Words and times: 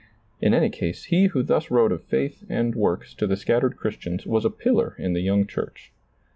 In 0.41 0.55
any 0.55 0.71
case 0.71 1.03
he 1.03 1.25
who 1.27 1.43
thus 1.43 1.69
wrote 1.69 1.91
of 1.91 2.11
&ith 2.11 2.43
and 2.49 2.73
works 2.73 3.13
to 3.13 3.27
the 3.27 3.37
scattered 3.37 3.77
Christians 3.77 4.25
was 4.25 4.45
a 4.45 4.49
pillar 4.49 4.95
in 4.97 5.13
the 5.13 5.21
young 5.21 5.45
church. 5.45 5.91